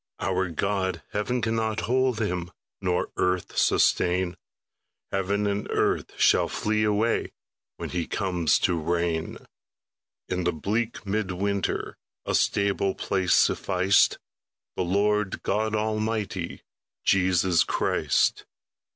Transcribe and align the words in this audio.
Our 0.19 0.49
God, 0.49 1.03
heaven 1.11 1.43
cannot 1.43 1.81
hold 1.81 2.19
Him, 2.19 2.49
Nor 2.81 3.11
earth 3.17 3.55
sustain; 3.55 4.35
Heaven 5.11 5.45
and 5.45 5.69
earth 5.69 6.19
shall 6.19 6.47
flee 6.47 6.83
away 6.83 7.33
When 7.77 7.89
He 7.89 8.07
comes 8.07 8.57
to 8.61 8.79
reign: 8.81 9.37
In 10.27 10.43
the 10.43 10.53
bleak 10.53 11.05
mid 11.05 11.29
winter 11.33 11.99
A 12.25 12.33
stable 12.33 12.95
place 12.95 13.35
sufficed 13.35 14.17
The 14.75 14.81
Lord 14.81 15.43
God 15.43 15.75
Almighty, 15.75 16.63
Jesus 17.03 17.63
Christ. 17.63 18.47